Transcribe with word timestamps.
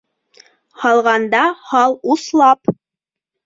Һалғанда 0.83 1.43
һал 1.75 1.95
услап 2.17 2.77